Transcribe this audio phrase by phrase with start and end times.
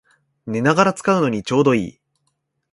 [0.47, 2.01] 寝ながら使うのにちょうどいい